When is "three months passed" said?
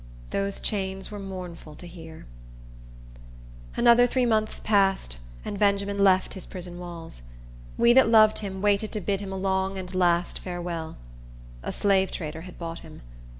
4.07-5.19